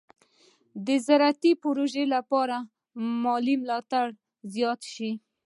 د 0.85 0.87
زراعتي 1.05 1.51
پروژو 1.63 2.03
لپاره 2.15 2.57
مالي 3.23 3.55
ملاتړ 3.61 4.05
زیات 4.53 4.81
شي. 4.93 5.11